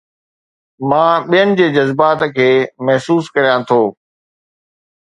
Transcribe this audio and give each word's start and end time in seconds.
مان 0.89 1.15
ٻين 1.29 1.47
جي 1.57 1.67
جذبات 1.75 2.19
کي 2.35 2.49
محسوس 2.85 3.23
ڪريان 3.35 3.59
ٿو 3.67 3.81